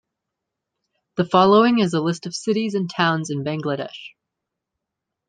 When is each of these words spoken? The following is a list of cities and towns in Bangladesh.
The 1.17 1.25
following 1.25 1.77
is 1.77 1.93
a 1.93 2.01
list 2.01 2.25
of 2.25 2.33
cities 2.33 2.73
and 2.73 2.89
towns 2.89 3.29
in 3.29 3.43
Bangladesh. 3.43 4.15